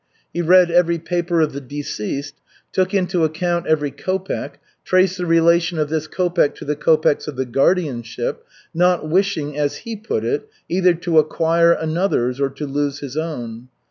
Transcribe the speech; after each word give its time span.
He 0.33 0.41
read 0.41 0.71
every 0.71 0.97
paper 0.97 1.41
of 1.41 1.53
the 1.53 1.61
deceased, 1.61 2.33
took 2.71 2.91
into 2.91 3.23
account 3.23 3.67
every 3.67 3.91
kopek, 3.91 4.53
traced 4.83 5.19
the 5.19 5.27
relation 5.27 5.77
of 5.77 5.89
this 5.89 6.07
kopek 6.07 6.55
to 6.55 6.65
the 6.65 6.75
kopeks 6.75 7.27
of 7.27 7.35
the 7.35 7.45
guardianship, 7.45 8.43
not 8.73 9.07
wishing, 9.07 9.55
as 9.55 9.75
he 9.85 9.95
put 9.95 10.25
it, 10.25 10.49
either 10.67 10.95
to 10.95 11.19
acquire 11.19 11.71
another's, 11.71 12.41
or 12.41 12.49
to 12.49 12.65
lose 12.65 12.97
his 12.97 13.15
own. 13.15 13.67